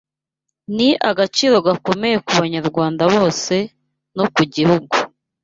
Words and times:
Ni 0.75 0.89
agaciro 1.09 1.55
gakomeye 1.67 2.17
ku 2.25 2.31
Banyarwanda 2.41 3.03
bose 3.15 3.55
no 4.15 4.25
ku 4.35 4.41
gihugu” 4.55 4.93